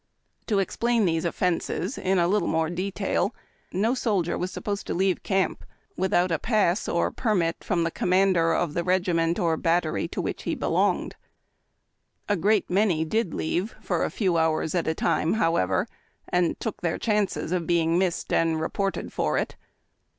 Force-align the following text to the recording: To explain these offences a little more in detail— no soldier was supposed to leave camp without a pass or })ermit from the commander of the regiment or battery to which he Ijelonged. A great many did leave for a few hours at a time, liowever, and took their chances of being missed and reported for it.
To 0.47 0.57
explain 0.57 1.05
these 1.05 1.25
offences 1.25 1.99
a 1.99 2.25
little 2.25 2.47
more 2.47 2.65
in 2.65 2.73
detail— 2.73 3.35
no 3.71 3.93
soldier 3.93 4.35
was 4.35 4.49
supposed 4.49 4.87
to 4.87 4.95
leave 4.95 5.21
camp 5.21 5.63
without 5.95 6.31
a 6.31 6.39
pass 6.39 6.89
or 6.89 7.11
})ermit 7.11 7.63
from 7.63 7.83
the 7.83 7.91
commander 7.91 8.51
of 8.51 8.73
the 8.73 8.83
regiment 8.83 9.37
or 9.37 9.57
battery 9.57 10.07
to 10.07 10.19
which 10.19 10.41
he 10.41 10.55
Ijelonged. 10.57 11.13
A 12.27 12.35
great 12.35 12.67
many 12.67 13.05
did 13.05 13.35
leave 13.35 13.75
for 13.79 14.03
a 14.03 14.09
few 14.09 14.37
hours 14.37 14.73
at 14.73 14.87
a 14.87 14.95
time, 14.95 15.35
liowever, 15.35 15.85
and 16.27 16.59
took 16.59 16.81
their 16.81 16.97
chances 16.97 17.51
of 17.51 17.67
being 17.67 17.99
missed 17.99 18.33
and 18.33 18.59
reported 18.59 19.13
for 19.13 19.37
it. 19.37 19.55